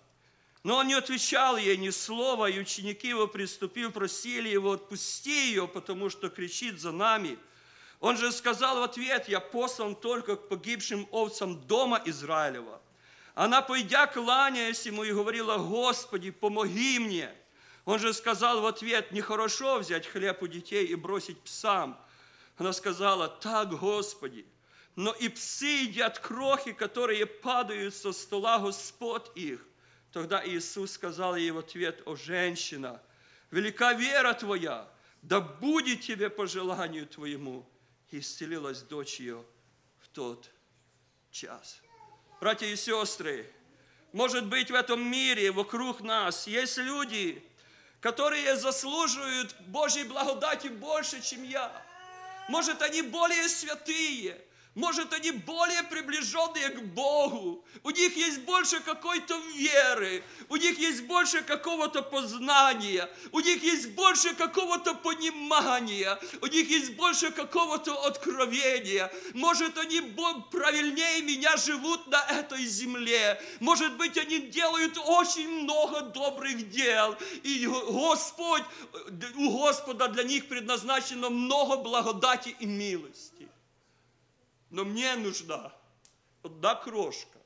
Но 0.62 0.77
он 0.77 0.89
не 0.89 0.95
отвечал 0.95 1.57
ей 1.57 1.77
ни 1.79 1.89
слова, 1.91 2.50
и 2.50 2.59
ученики 2.59 3.09
его, 3.09 3.27
приступив, 3.27 3.95
просили 3.95 4.49
его, 4.49 4.73
отпусти 4.73 5.49
ее, 5.49 5.67
потому 5.67 6.11
что 6.11 6.29
кричит 6.29 6.81
за 6.81 6.93
нами. 6.93 7.39
Он 7.99 8.17
же 8.17 8.31
сказал 8.31 8.81
в 8.81 8.83
ответ, 8.83 9.29
я 9.29 9.41
послан 9.41 9.95
только 9.95 10.37
к 10.37 10.49
погибшим 10.49 11.09
овцам 11.12 11.61
дома 11.67 12.03
Израилева. 12.05 12.81
Она, 13.35 13.62
пойдя, 13.62 14.07
кланяясь 14.07 14.85
ему, 14.85 15.05
и 15.05 15.12
говорила, 15.12 15.57
Господи, 15.57 16.31
помоги 16.31 16.99
мне. 16.99 17.33
Он 17.85 17.99
же 17.99 18.13
сказал 18.13 18.61
в 18.61 18.67
ответ, 18.67 19.13
нехорошо 19.13 19.79
взять 19.79 20.07
хлеб 20.07 20.43
у 20.43 20.47
детей 20.47 20.87
и 20.87 20.95
бросить 20.95 21.41
псам. 21.41 21.99
Она 22.57 22.73
сказала, 22.73 23.29
так, 23.29 23.71
Господи, 23.71 24.47
но 24.97 25.13
и 25.13 25.29
псы 25.29 25.85
едят 25.85 26.19
крохи, 26.19 26.73
которые 26.73 27.25
падают 27.27 27.95
со 27.95 28.13
стола 28.13 28.59
Господь 28.59 29.31
их. 29.35 29.65
Тогда 30.13 30.47
Иисус 30.47 30.93
сказал 30.93 31.37
ей 31.37 31.53
в 31.53 31.59
ответ, 31.59 32.03
о 32.05 32.17
женщина, 32.17 33.01
велика 33.51 33.95
вера 33.95 34.35
твоя, 34.35 34.89
да 35.23 35.41
будет 35.41 36.03
тебе 36.03 36.29
по 36.29 36.47
желанию 36.47 37.07
твоему. 37.07 37.67
И 38.11 38.19
исцелилась 38.19 38.83
дочь 38.83 39.21
ее 39.21 39.45
в 40.01 40.09
тот 40.09 40.51
час. 41.31 41.81
Братья 42.41 42.67
и 42.67 42.75
сестры, 42.75 43.49
может 44.13 44.47
быть, 44.47 44.71
в 44.71 44.75
этом 44.75 45.01
мире, 45.01 45.53
вокруг 45.53 46.01
нас 46.01 46.49
есть 46.49 46.79
люди, 46.79 47.43
которые 48.00 48.57
заслуживают 48.57 49.54
Божьей 49.66 50.04
благодати 50.04 50.69
больше, 50.69 51.21
чем 51.21 51.45
я. 51.45 51.71
Может, 52.49 52.83
они 52.83 53.02
более 53.02 53.49
святые, 53.49 54.40
может, 54.77 55.12
они 55.12 55.33
более 55.33 55.83
приближенные 55.83 56.69
к 56.69 56.83
Богу. 56.95 57.65
У 57.83 57.91
них 57.91 58.17
есть 58.17 58.43
больше 58.43 58.79
какой-то 58.81 59.37
веры. 59.57 60.23
У 60.49 60.55
них 60.55 60.79
есть 60.79 61.03
больше 61.07 61.43
какого-то 61.43 62.03
познания. 62.03 63.11
У 63.33 63.41
них 63.41 63.65
есть 63.65 63.91
больше 63.91 64.33
какого-то 64.35 64.95
понимания. 64.95 66.17
У 66.41 66.47
них 66.47 66.71
есть 66.71 66.95
больше 66.95 67.33
какого-то 67.33 68.07
откровения. 68.07 69.12
Может, 69.35 69.77
они 69.77 70.00
правильнее 70.53 71.23
меня 71.23 71.57
живут 71.57 72.07
на 72.07 72.23
этой 72.27 72.65
земле. 72.65 73.43
Может 73.59 73.97
быть, 73.97 74.17
они 74.19 74.39
делают 74.39 74.97
очень 74.99 75.49
много 75.62 76.03
добрых 76.03 76.71
дел. 76.71 77.17
И 77.43 77.67
Господь, 77.67 78.62
у 79.37 79.50
Господа 79.50 80.07
для 80.07 80.23
них 80.23 80.47
предназначено 80.47 81.29
много 81.29 81.77
благодати 81.77 82.55
и 82.61 82.67
милости. 82.67 83.49
Но 84.71 84.85
мне 84.85 85.17
нужна 85.17 85.73
одна 86.43 86.75
крошка. 86.75 87.39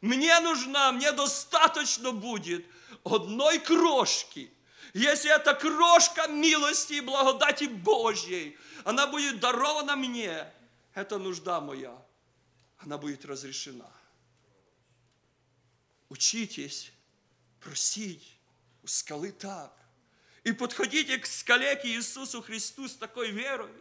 Мне 0.00 0.38
нужна, 0.40 0.92
мне 0.92 1.12
достаточно 1.12 2.12
будет 2.12 2.64
одной 3.04 3.58
крошки. 3.58 4.52
Если 4.92 5.34
эта 5.34 5.54
крошка 5.54 6.28
милости 6.28 6.94
и 6.94 7.00
благодати 7.00 7.64
Божьей, 7.64 8.56
она 8.84 9.06
будет 9.06 9.40
дарована 9.40 9.96
мне, 9.96 10.46
это 10.92 11.18
нужда 11.18 11.60
моя, 11.60 11.96
она 12.78 12.98
будет 12.98 13.24
разрешена. 13.24 13.90
Учитесь 16.10 16.92
просить 17.60 18.36
у 18.82 18.86
скалы 18.86 19.32
так. 19.32 19.74
И 20.44 20.52
подходите 20.52 21.18
к 21.18 21.26
скале, 21.26 21.74
к 21.76 21.86
Иисусу 21.86 22.42
Христу 22.42 22.86
с 22.86 22.94
такой 22.94 23.30
верой, 23.30 23.72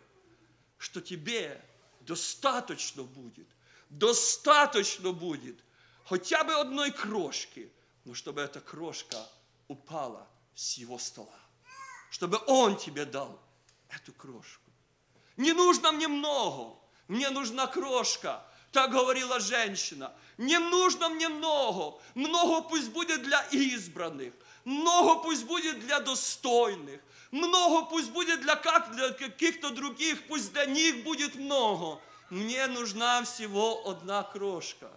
что 0.77 1.01
тебе 1.01 1.61
достаточно 2.05 3.03
будет, 3.03 3.47
достаточно 3.89 5.11
будет. 5.11 5.59
Хотя 6.05 6.43
бы 6.43 6.53
одной 6.53 6.91
крошки, 6.91 7.71
но 8.05 8.13
чтобы 8.13 8.41
эта 8.41 8.59
крошка 8.59 9.17
упала 9.67 10.27
с 10.53 10.73
его 10.77 10.99
стола, 10.99 11.39
чтобы 12.11 12.39
он 12.47 12.77
тебе 12.77 13.05
дал 13.05 13.41
эту 13.89 14.13
крошку. 14.13 14.71
Не 15.37 15.53
нужно 15.53 15.91
мне 15.91 16.07
много, 16.07 16.77
мне 17.07 17.29
нужна 17.29 17.67
крошка, 17.67 18.45
так 18.71 18.91
говорила 18.91 19.39
женщина. 19.39 20.13
Не 20.37 20.57
нужно 20.57 21.09
мне 21.09 21.29
много, 21.29 22.01
много 22.15 22.67
пусть 22.67 22.89
будет 22.89 23.23
для 23.23 23.41
избранных, 23.51 24.33
много 24.65 25.21
пусть 25.21 25.45
будет 25.45 25.79
для 25.79 25.99
достойных, 25.99 27.01
много 27.31 27.85
пусть 27.85 28.11
будет 28.11 28.41
для, 28.41 28.55
как, 28.55 28.95
для 28.95 29.09
каких-то 29.09 29.69
других, 29.71 30.27
пусть 30.27 30.53
для 30.53 30.65
них 30.65 31.03
будет 31.03 31.35
много. 31.35 31.99
Мне 32.29 32.67
нужна 32.67 33.23
всего 33.23 33.87
одна 33.87 34.23
крошка. 34.23 34.89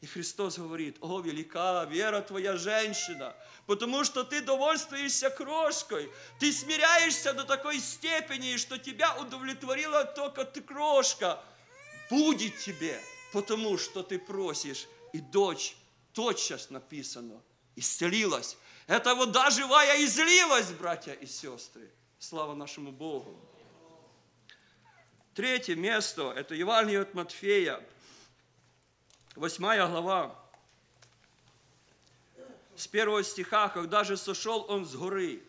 И 0.00 0.06
Христос 0.06 0.56
говорит, 0.56 0.96
о, 1.00 1.20
велика 1.20 1.84
вера 1.84 2.22
твоя 2.22 2.56
женщина, 2.56 3.34
потому 3.66 4.02
что 4.04 4.24
ты 4.24 4.40
довольствуешься 4.40 5.28
крошкой, 5.28 6.10
ты 6.38 6.52
смиряешься 6.52 7.34
до 7.34 7.44
такой 7.44 7.80
степени, 7.80 8.56
что 8.56 8.78
тебя 8.78 9.14
удовлетворила 9.16 10.04
только 10.04 10.44
ты 10.44 10.62
крошка. 10.62 11.38
Будет 12.08 12.58
тебе, 12.58 12.98
потому 13.32 13.76
что 13.76 14.02
ты 14.02 14.18
просишь. 14.18 14.86
И 15.12 15.20
дочь, 15.20 15.76
тотчас 16.14 16.70
написано, 16.70 17.42
исцелилась. 17.76 18.56
Эта 18.86 19.14
вода 19.14 19.50
живая 19.50 20.04
излилась, 20.04 20.70
братья 20.72 21.12
и 21.12 21.26
сестры. 21.26 21.90
Слава 22.18 22.54
нашему 22.54 22.92
Богу. 22.92 23.38
Третье 25.34 25.76
место– 25.76 26.32
это 26.36 26.54
Евангелие 26.54 27.02
от 27.02 27.14
Матфея, 27.14 27.80
восьмая 29.36 29.86
глава, 29.86 30.36
с 32.76 32.86
первого 32.86 33.22
стиха, 33.22 33.68
когда 33.68 34.04
же 34.04 34.16
сошел 34.16 34.66
он 34.68 34.84
с 34.84 34.94
горы. 34.94 35.42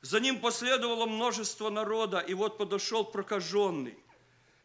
За 0.00 0.20
ним 0.20 0.40
последовало 0.40 1.06
множество 1.06 1.70
народа, 1.70 2.18
и 2.18 2.34
вот 2.34 2.58
подошел 2.58 3.04
прокаженный. 3.04 3.98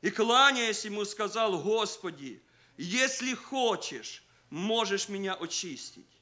И, 0.02 0.10
кланяясь 0.10 0.86
ему, 0.86 1.06
сказал, 1.06 1.62
Господи, 1.62 2.42
если 2.78 3.34
хочешь, 3.34 4.24
можешь 4.50 5.10
меня 5.10 5.34
очистить. 5.34 6.13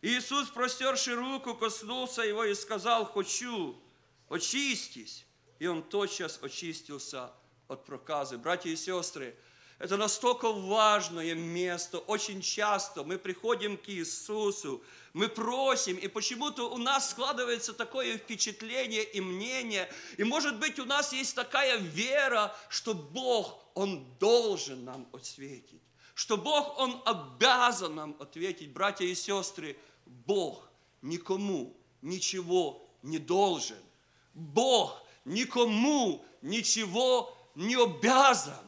Иисус, 0.00 0.48
простерши 0.48 1.14
руку, 1.14 1.54
коснулся 1.54 2.22
его 2.22 2.44
и 2.44 2.54
сказал, 2.54 3.04
хочу, 3.06 3.80
очистись. 4.28 5.24
И 5.58 5.66
он 5.66 5.82
тотчас 5.82 6.38
очистился 6.40 7.32
от 7.66 7.84
проказы. 7.84 8.38
Братья 8.38 8.70
и 8.70 8.76
сестры, 8.76 9.36
это 9.78 9.96
настолько 9.96 10.52
важное 10.52 11.34
место. 11.34 11.98
Очень 11.98 12.42
часто 12.42 13.04
мы 13.04 13.18
приходим 13.18 13.76
к 13.76 13.88
Иисусу, 13.88 14.82
мы 15.12 15.28
просим, 15.28 15.96
и 15.96 16.08
почему-то 16.08 16.70
у 16.70 16.78
нас 16.78 17.10
складывается 17.10 17.72
такое 17.72 18.18
впечатление 18.18 19.04
и 19.04 19.20
мнение, 19.20 19.90
и 20.16 20.24
может 20.24 20.58
быть 20.58 20.78
у 20.78 20.84
нас 20.84 21.12
есть 21.12 21.34
такая 21.34 21.78
вера, 21.78 22.56
что 22.68 22.94
Бог, 22.94 23.64
Он 23.74 24.04
должен 24.18 24.84
нам 24.84 25.08
ответить, 25.12 25.82
что 26.14 26.36
Бог, 26.36 26.78
Он 26.78 27.00
обязан 27.04 27.94
нам 27.94 28.16
ответить. 28.18 28.72
Братья 28.72 29.04
и 29.04 29.14
сестры, 29.14 29.76
Бог 30.08 30.70
никому 31.02 31.76
ничего 32.02 32.88
не 33.02 33.18
должен. 33.18 33.82
Бог 34.34 35.04
никому 35.24 36.24
ничего 36.42 37.36
не 37.54 37.76
обязан. 37.76 38.64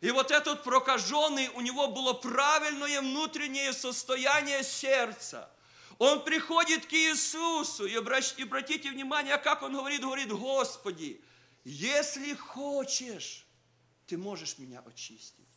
И 0.00 0.10
вот 0.10 0.30
этот 0.30 0.62
прокаженный, 0.62 1.48
у 1.48 1.60
него 1.60 1.88
было 1.88 2.12
правильное 2.12 3.00
внутреннее 3.00 3.72
состояние 3.72 4.62
сердца. 4.62 5.50
Он 5.98 6.22
приходит 6.22 6.86
к 6.86 6.92
Иисусу, 6.92 7.84
и 7.84 7.96
обратите 7.96 8.90
внимание, 8.90 9.36
как 9.38 9.62
он 9.62 9.72
говорит, 9.72 10.00
говорит, 10.02 10.30
Господи, 10.30 11.20
если 11.64 12.34
хочешь, 12.34 13.44
ты 14.06 14.16
можешь 14.16 14.58
меня 14.58 14.80
очистить. 14.86 15.48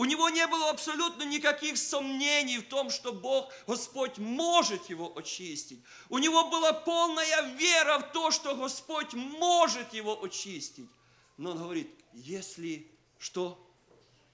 У 0.00 0.06
него 0.06 0.30
не 0.30 0.46
было 0.46 0.70
абсолютно 0.70 1.24
никаких 1.24 1.76
сомнений 1.76 2.56
в 2.56 2.68
том, 2.68 2.88
что 2.88 3.12
Бог, 3.12 3.52
Господь, 3.66 4.16
может 4.16 4.88
его 4.88 5.14
очистить. 5.14 5.84
У 6.08 6.16
него 6.16 6.48
была 6.48 6.72
полная 6.72 7.42
вера 7.58 7.98
в 7.98 8.10
то, 8.10 8.30
что 8.30 8.56
Господь 8.56 9.12
может 9.12 9.92
его 9.92 10.24
очистить. 10.24 10.88
Но 11.36 11.50
он 11.50 11.58
говорит, 11.58 11.90
если 12.14 12.90
что 13.18 13.62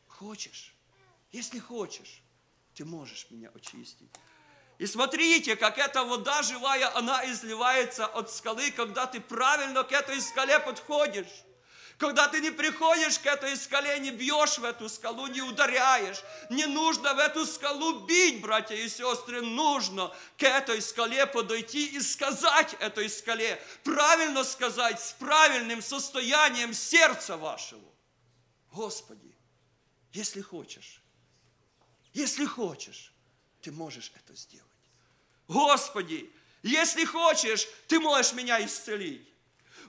хочешь, 0.06 0.72
если 1.32 1.58
хочешь, 1.58 2.22
ты 2.76 2.84
можешь 2.84 3.26
меня 3.30 3.50
очистить. 3.52 4.08
И 4.78 4.86
смотрите, 4.86 5.56
как 5.56 5.78
эта 5.78 6.04
вода 6.04 6.44
живая, 6.44 6.96
она 6.96 7.28
изливается 7.28 8.06
от 8.06 8.30
скалы, 8.30 8.70
когда 8.70 9.08
ты 9.08 9.20
правильно 9.20 9.82
к 9.82 9.90
этой 9.90 10.20
скале 10.20 10.60
подходишь. 10.60 11.42
Когда 11.98 12.28
ты 12.28 12.40
не 12.40 12.50
приходишь 12.50 13.18
к 13.18 13.26
этой 13.26 13.56
скале, 13.56 13.98
не 14.00 14.10
бьешь 14.10 14.58
в 14.58 14.64
эту 14.64 14.88
скалу, 14.88 15.28
не 15.28 15.40
ударяешь. 15.40 16.22
Не 16.50 16.66
нужно 16.66 17.14
в 17.14 17.18
эту 17.18 17.46
скалу 17.46 18.00
бить, 18.00 18.42
братья 18.42 18.74
и 18.74 18.86
сестры. 18.88 19.40
Нужно 19.40 20.14
к 20.36 20.42
этой 20.42 20.82
скале 20.82 21.26
подойти 21.26 21.86
и 21.86 22.00
сказать 22.00 22.74
этой 22.80 23.08
скале. 23.08 23.58
Правильно 23.82 24.44
сказать, 24.44 25.00
с 25.00 25.12
правильным 25.12 25.80
состоянием 25.80 26.74
сердца 26.74 27.38
вашего. 27.38 27.80
Господи, 28.72 29.34
если 30.12 30.42
хочешь, 30.42 31.00
если 32.12 32.44
хочешь, 32.44 33.10
ты 33.62 33.72
можешь 33.72 34.12
это 34.14 34.34
сделать. 34.34 34.66
Господи, 35.48 36.30
если 36.62 37.06
хочешь, 37.06 37.66
ты 37.88 38.00
можешь 38.00 38.34
меня 38.34 38.62
исцелить. 38.62 39.26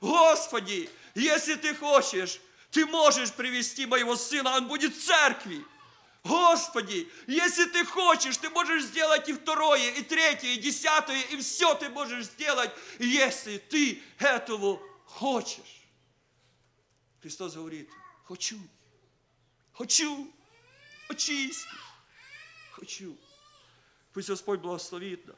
Господи, 0.02 0.90
если 1.16 1.56
ты 1.56 1.74
хочешь, 1.76 2.40
ты 2.72 2.86
можешь 2.86 3.32
привести 3.34 3.86
моего 3.86 4.16
сына, 4.16 4.56
он 4.58 4.68
будет 4.68 4.96
в 4.96 5.04
церкви. 5.04 5.64
Господи, 6.24 7.10
если 7.26 7.66
ты 7.66 7.86
хочешь, 7.86 8.38
ты 8.38 8.50
можешь 8.50 8.84
сделать 8.84 9.30
и 9.30 9.34
второе, 9.34 9.92
и 9.92 10.04
третье, 10.04 10.50
и 10.50 10.58
десятое, 10.58 11.22
и 11.22 11.38
все 11.38 11.74
ты 11.76 11.90
можешь 11.90 12.26
сделать, 12.26 12.72
если 13.00 13.58
ты 13.58 14.02
этого 14.20 14.82
хочешь. 15.06 15.88
Христос 17.22 17.56
говорит, 17.56 17.90
хочу, 18.26 18.60
хочу, 19.74 20.32
очисти, 21.08 21.68
хочу. 22.72 23.18
Пусть 24.14 24.30
Господь 24.30 24.60
благословит 24.60 25.26
нас. 25.28 25.38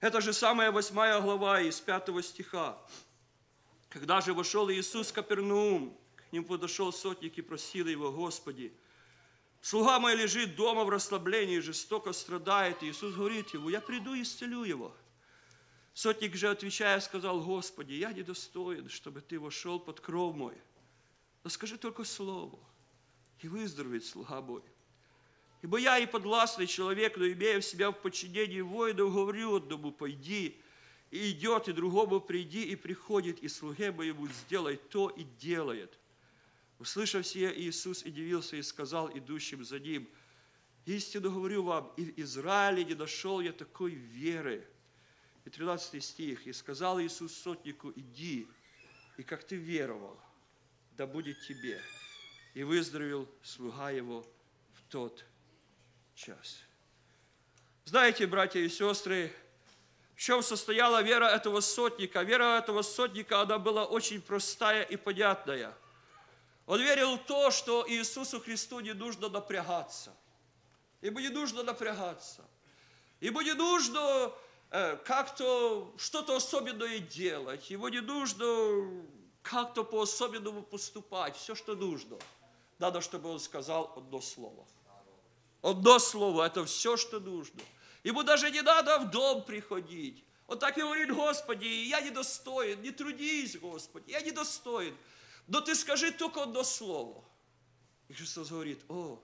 Это 0.00 0.22
же 0.22 0.32
самая 0.32 0.72
восьмая 0.72 1.20
глава 1.20 1.60
из 1.60 1.78
пятого 1.78 2.22
стиха. 2.22 2.78
Когда 3.90 4.22
же 4.22 4.32
вошел 4.32 4.70
Иисус 4.70 5.10
в 5.10 5.12
Капернаум, 5.12 5.94
к 6.16 6.32
нему 6.32 6.46
подошел 6.46 6.90
сотник 6.90 7.36
и 7.36 7.42
просил 7.42 7.86
его, 7.86 8.10
Господи, 8.10 8.72
слуга 9.60 9.98
мой 9.98 10.14
лежит 10.16 10.56
дома 10.56 10.84
в 10.84 10.88
расслаблении, 10.88 11.58
жестоко 11.58 12.14
страдает. 12.14 12.82
И 12.82 12.90
Иисус 12.90 13.14
говорит 13.14 13.52
ему, 13.52 13.68
я 13.68 13.82
приду 13.82 14.14
и 14.14 14.22
исцелю 14.22 14.64
его. 14.64 14.96
Сотник 15.92 16.34
же, 16.34 16.48
отвечая, 16.48 16.98
сказал, 17.00 17.42
Господи, 17.42 17.92
я 17.92 18.12
недостоин, 18.12 18.88
чтобы 18.88 19.20
Ты 19.20 19.38
вошел 19.38 19.78
под 19.78 20.00
кров 20.00 20.34
мой. 20.34 20.56
Но 21.44 21.50
скажи 21.50 21.76
только 21.76 22.04
слово, 22.04 22.58
и 23.40 23.48
выздоровеет 23.48 24.06
слуга 24.06 24.40
мой. 24.40 24.62
Ибо 25.62 25.78
я 25.78 25.98
и 25.98 26.06
подвластный 26.06 26.66
человек, 26.66 27.16
но 27.18 27.26
имея 27.26 27.60
в 27.60 27.64
себя 27.64 27.90
в 27.90 28.00
подчинении 28.00 28.62
воинов, 28.62 29.12
говорю 29.12 29.56
одному, 29.56 29.92
пойди, 29.92 30.58
и 31.10 31.32
идет, 31.32 31.68
и 31.68 31.72
другому 31.72 32.20
приди, 32.20 32.64
и 32.64 32.76
приходит, 32.76 33.40
и 33.40 33.48
слуге 33.48 33.92
моему 33.92 34.26
сделай 34.28 34.76
то, 34.76 35.10
и 35.10 35.24
делает. 35.24 35.98
Услышав 36.78 37.26
сие, 37.26 37.52
Иисус 37.60 38.04
и 38.06 38.10
дивился, 38.10 38.56
и 38.56 38.62
сказал 38.62 39.10
идущим 39.10 39.64
за 39.64 39.78
ним, 39.78 40.08
истину 40.86 41.30
говорю 41.30 41.64
вам, 41.64 41.92
и 41.98 42.04
в 42.04 42.18
Израиле 42.18 42.84
не 42.84 42.94
нашел 42.94 43.40
я 43.40 43.52
такой 43.52 43.90
веры. 43.90 44.66
И 45.44 45.50
13 45.50 46.02
стих, 46.02 46.46
и 46.46 46.54
сказал 46.54 47.00
Иисус 47.02 47.34
сотнику, 47.34 47.92
иди, 47.94 48.48
и 49.18 49.22
как 49.22 49.44
ты 49.44 49.56
веровал, 49.56 50.18
да 50.96 51.06
будет 51.06 51.38
тебе. 51.46 51.78
И 52.54 52.62
выздоровел 52.62 53.28
слуга 53.42 53.90
его 53.90 54.26
в 54.72 54.82
тот 54.90 55.24
час. 56.20 56.58
Знаете, 57.84 58.26
братья 58.26 58.60
и 58.60 58.68
сестры, 58.68 59.32
в 60.14 60.20
чем 60.20 60.42
состояла 60.42 61.02
вера 61.02 61.24
этого 61.24 61.60
сотника? 61.60 62.22
Вера 62.22 62.58
этого 62.58 62.82
сотника, 62.82 63.40
она 63.40 63.58
была 63.58 63.86
очень 63.86 64.20
простая 64.20 64.82
и 64.82 64.96
понятная. 64.96 65.74
Он 66.66 66.80
верил 66.80 67.16
в 67.16 67.24
то, 67.24 67.50
что 67.50 67.86
Иисусу 67.88 68.38
Христу 68.38 68.80
не 68.80 68.92
нужно 68.92 69.28
напрягаться. 69.30 70.14
Ему 71.00 71.20
не 71.20 71.30
нужно 71.30 71.62
напрягаться. 71.62 72.44
Ему 73.20 73.40
не 73.40 73.54
нужно 73.54 74.32
э, 74.70 74.96
как-то 74.98 75.92
что-то 75.96 76.36
особенное 76.36 76.98
делать. 76.98 77.70
Ему 77.70 77.88
не 77.88 78.00
нужно 78.00 78.46
как-то 79.42 79.84
по-особенному 79.84 80.62
поступать. 80.62 81.34
Все, 81.36 81.54
что 81.54 81.74
нужно. 81.74 82.18
Надо, 82.78 83.00
чтобы 83.00 83.30
он 83.30 83.40
сказал 83.40 83.94
одно 83.96 84.20
слово– 84.20 84.66
Одно 85.62 85.98
слово, 85.98 86.46
это 86.46 86.64
все, 86.64 86.96
что 86.96 87.20
нужно. 87.20 87.60
Ему 88.02 88.22
даже 88.22 88.50
не 88.50 88.62
надо 88.62 88.98
в 88.98 89.10
дом 89.10 89.44
приходить. 89.44 90.24
Он 90.46 90.58
так 90.58 90.76
и 90.78 90.80
говорит, 90.80 91.12
Господи, 91.12 91.66
я 91.66 92.00
недостоин, 92.00 92.80
не 92.82 92.90
трудись, 92.90 93.56
Господи, 93.58 94.10
я 94.10 94.20
недостоин. 94.20 94.96
Но 95.46 95.60
ты 95.60 95.74
скажи 95.74 96.10
только 96.10 96.42
одно 96.42 96.64
слово. 96.64 97.24
И 98.08 98.14
Христос 98.14 98.50
говорит, 98.50 98.80
о, 98.88 99.22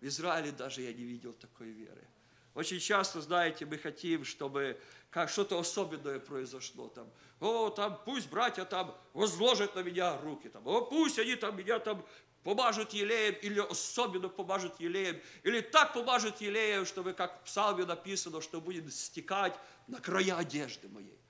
в 0.00 0.06
Израиле 0.06 0.52
даже 0.52 0.82
я 0.82 0.92
не 0.92 1.04
видел 1.04 1.32
такой 1.32 1.70
веры. 1.70 2.06
Очень 2.54 2.80
часто, 2.80 3.20
знаете, 3.20 3.64
мы 3.64 3.78
хотим, 3.78 4.24
чтобы 4.24 4.78
как 5.10 5.30
что-то 5.30 5.58
особенное 5.58 6.18
произошло 6.18 6.88
там. 6.88 7.10
О, 7.40 7.70
там 7.70 8.00
пусть 8.04 8.28
братья 8.28 8.64
там 8.64 8.94
возложат 9.14 9.74
на 9.74 9.80
меня 9.80 10.18
руки, 10.20 10.48
там, 10.48 10.66
о, 10.66 10.82
пусть 10.82 11.18
они 11.18 11.34
там 11.36 11.56
меня 11.56 11.78
там 11.78 12.04
помажут 12.42 12.92
елеем, 12.92 13.34
или 13.42 13.60
особенно 13.60 14.28
помажут 14.28 14.80
елеем, 14.80 15.20
или 15.44 15.60
так 15.60 15.94
помажут 15.94 16.40
елеем, 16.40 16.84
чтобы, 16.84 17.12
как 17.14 17.40
в 17.40 17.44
псалме 17.44 17.84
написано, 17.84 18.40
что 18.40 18.60
будет 18.60 18.92
стекать 18.92 19.54
на 19.86 20.00
края 20.00 20.36
одежды 20.36 20.88
моей. 20.88 21.21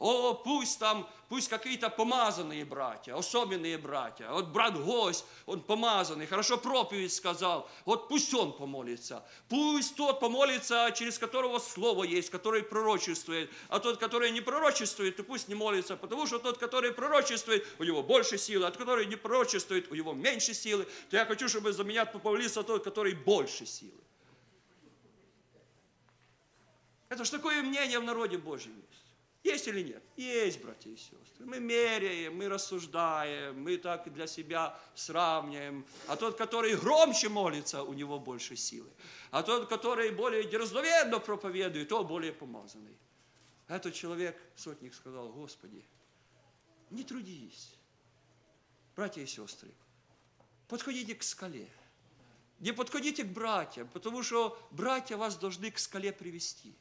О, 0.00 0.32
пусть 0.32 0.78
там, 0.78 1.06
пусть 1.28 1.50
какие-то 1.50 1.90
помазанные 1.90 2.64
братья, 2.64 3.14
особенные 3.14 3.76
братья. 3.76 4.30
Вот 4.30 4.48
брат 4.48 4.82
гость, 4.82 5.26
он 5.44 5.60
помазанный, 5.60 6.26
хорошо 6.26 6.56
проповедь 6.56 7.12
сказал. 7.12 7.68
Вот 7.84 8.08
пусть 8.08 8.32
он 8.32 8.54
помолится. 8.54 9.22
Пусть 9.50 9.96
тот 9.96 10.18
помолится, 10.18 10.90
через 10.96 11.18
которого 11.18 11.58
слово 11.58 12.04
есть, 12.04 12.30
который 12.30 12.62
пророчествует. 12.62 13.50
А 13.68 13.78
тот, 13.78 13.98
который 13.98 14.30
не 14.30 14.40
пророчествует, 14.40 15.16
то 15.16 15.22
пусть 15.22 15.48
не 15.48 15.54
молится, 15.54 15.98
потому 15.98 16.26
что 16.26 16.38
тот, 16.38 16.56
который 16.56 16.92
пророчествует, 16.94 17.66
у 17.78 17.84
него 17.84 18.02
больше 18.02 18.38
силы, 18.38 18.64
а 18.64 18.70
тот, 18.70 18.78
который 18.78 19.04
не 19.04 19.16
пророчествует, 19.16 19.92
у 19.92 19.94
него 19.94 20.14
меньше 20.14 20.54
силы. 20.54 20.86
То 21.10 21.18
я 21.18 21.26
хочу, 21.26 21.46
чтобы 21.46 21.74
за 21.74 21.84
меня 21.84 22.06
помолился 22.06 22.62
тот, 22.62 22.82
который 22.82 23.12
больше 23.12 23.66
силы. 23.66 24.00
Это 27.10 27.22
ж 27.22 27.28
такое 27.28 27.62
мнение 27.62 27.98
в 27.98 28.04
народе 28.04 28.38
Божьем 28.38 28.82
есть. 28.90 29.09
Есть 29.42 29.68
или 29.68 29.82
нет? 29.82 30.02
Есть, 30.16 30.60
братья 30.62 30.90
и 30.90 30.96
сестры. 30.96 31.46
Мы 31.46 31.60
меряем, 31.60 32.36
мы 32.36 32.48
рассуждаем, 32.48 33.62
мы 33.62 33.78
так 33.78 34.12
для 34.12 34.26
себя 34.26 34.78
сравниваем. 34.94 35.86
А 36.08 36.16
тот, 36.16 36.36
который 36.36 36.76
громче 36.76 37.30
молится, 37.30 37.82
у 37.82 37.94
него 37.94 38.18
больше 38.18 38.54
силы. 38.54 38.90
А 39.30 39.42
тот, 39.42 39.68
который 39.68 40.10
более 40.10 40.44
дерзновенно 40.44 41.20
проповедует, 41.20 41.88
то 41.88 42.04
более 42.04 42.32
помазанный. 42.32 42.98
Этот 43.66 43.94
человек, 43.94 44.38
сотник, 44.56 44.92
сказал, 44.94 45.32
Господи, 45.32 45.84
не 46.90 47.02
трудись. 47.02 47.72
Братья 48.94 49.22
и 49.22 49.26
сестры, 49.26 49.70
подходите 50.68 51.14
к 51.14 51.22
скале. 51.22 51.70
Не 52.58 52.72
подходите 52.72 53.24
к 53.24 53.28
братьям, 53.28 53.88
потому 53.88 54.22
что 54.22 54.60
братья 54.70 55.16
вас 55.16 55.36
должны 55.36 55.70
к 55.70 55.78
скале 55.78 56.12
привести. 56.12 56.74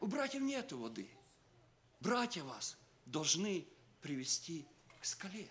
У 0.00 0.08
братьев 0.08 0.42
нет 0.42 0.72
воды. 0.72 1.08
Братья 2.04 2.44
вас 2.44 2.76
должны 3.06 3.66
привести 4.02 4.66
к 5.00 5.06
скале. 5.06 5.48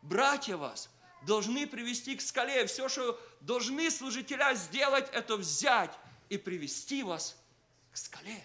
Братья 0.00 0.56
вас 0.56 0.88
должны 1.26 1.66
привести 1.66 2.16
к 2.16 2.22
скале. 2.22 2.66
Все, 2.66 2.88
что 2.88 3.20
должны 3.42 3.90
служителя 3.90 4.54
сделать, 4.54 5.10
это 5.12 5.36
взять 5.36 5.92
и 6.30 6.38
привести 6.38 7.02
вас 7.02 7.36
к 7.92 7.98
скале. 7.98 8.42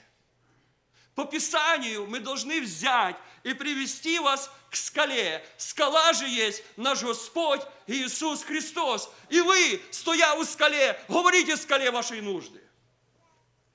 По 1.16 1.24
Писанию 1.24 2.08
мы 2.08 2.20
должны 2.20 2.60
взять 2.60 3.16
и 3.44 3.54
привести 3.54 4.20
вас 4.20 4.52
к 4.70 4.76
скале. 4.76 5.46
Скала 5.56 6.12
же 6.12 6.28
есть 6.28 6.62
наш 6.76 7.04
Господь 7.04 7.62
Иисус 7.88 8.44
Христос. 8.44 9.10
И 9.30 9.40
вы, 9.40 9.82
стоя 9.92 10.34
у 10.34 10.44
скале, 10.44 11.00
говорите 11.08 11.56
скале 11.56 11.90
вашей 11.90 12.20
нужды. 12.20 12.62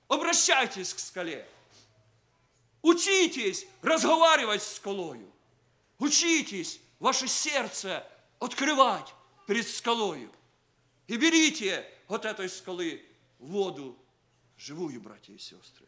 Обращайтесь 0.07 0.93
к 0.93 0.99
скале. 0.99 1.49
Учитесь 2.83 3.67
разговаривать 3.83 4.63
с 4.63 4.77
скалою. 4.77 5.31
Учитесь 5.99 6.81
ваше 6.99 7.29
сердце 7.29 8.07
открывать 8.39 9.15
перед 9.47 9.67
скалою. 9.67 10.31
И 11.07 11.17
берите 11.17 11.87
от 12.07 12.25
этой 12.25 12.49
скалы 12.49 13.05
воду 13.39 13.97
живую, 14.57 15.01
братья 15.01 15.33
и 15.33 15.39
сестры. 15.39 15.87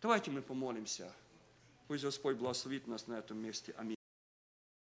Давайте 0.00 0.30
мы 0.30 0.42
помолимся. 0.42 1.12
Пусть 1.88 2.04
Господь 2.04 2.36
благословит 2.36 2.86
нас 2.86 3.06
на 3.06 3.14
этом 3.14 3.38
месте. 3.38 3.74
Аминь. 3.76 3.95